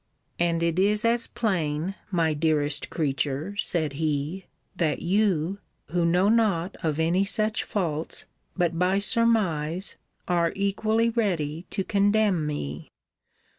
And 0.39 0.63
it 0.63 0.79
is 0.79 1.05
as 1.05 1.27
plain, 1.27 1.93
my 2.09 2.33
dearest 2.33 2.89
creature, 2.89 3.55
said 3.57 3.93
he, 4.01 4.47
that 4.75 5.03
you, 5.03 5.59
who 5.89 6.05
know 6.05 6.27
not 6.27 6.75
of 6.81 6.99
any 6.99 7.23
such 7.23 7.63
faults, 7.63 8.25
but 8.57 8.79
by 8.79 8.97
surmise, 8.97 9.97
are 10.27 10.53
equally 10.55 11.11
ready 11.11 11.67
to 11.69 11.83
condemn 11.83 12.47
me. 12.47 12.89